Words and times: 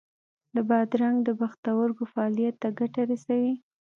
د 0.55 0.57
بادرنګ 0.69 1.17
د 1.23 1.29
پښتورګو 1.39 2.03
فعالیت 2.13 2.55
ته 2.61 2.69
ګټه 2.79 3.01
رسوي. 3.11 3.53